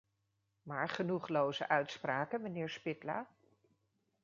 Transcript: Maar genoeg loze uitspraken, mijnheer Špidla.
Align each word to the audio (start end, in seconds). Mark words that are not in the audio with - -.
Maar 0.61 0.89
genoeg 0.89 1.27
loze 1.27 1.67
uitspraken, 1.69 2.41
mijnheer 2.41 2.69
Špidla. 2.69 3.27